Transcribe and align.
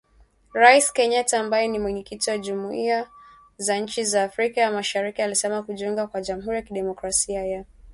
Rais 0.53 0.91
Kenyatta 0.95 1.39
ambaye 1.39 1.67
ni 1.67 1.79
Mwenyekiti 1.79 2.29
wa 2.29 2.37
jumuhiya 2.37 3.07
za 3.57 3.77
inchi 3.77 4.03
za 4.05 4.23
Afrika 4.23 4.61
ya 4.61 4.71
Mashariki 4.71 5.21
alisema 5.21 5.63
kujiunga 5.63 6.07
kwa 6.07 6.21
Jamuhuri 6.21 6.55
ya 6.55 6.61
kidemokrasia 6.61 7.35
ya 7.35 7.43
Kongo 7.43 7.51
kama 7.51 7.65
mwanachama 7.65 7.89